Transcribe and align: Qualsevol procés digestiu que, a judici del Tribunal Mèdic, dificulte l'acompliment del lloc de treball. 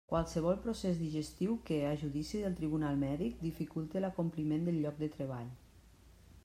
Qualsevol 0.11 0.55
procés 0.61 0.95
digestiu 1.01 1.57
que, 1.67 1.77
a 1.89 1.91
judici 2.05 2.41
del 2.45 2.57
Tribunal 2.61 2.99
Mèdic, 3.03 3.37
dificulte 3.49 4.03
l'acompliment 4.07 4.69
del 4.71 4.83
lloc 4.87 5.01
de 5.05 5.13
treball. 5.19 5.53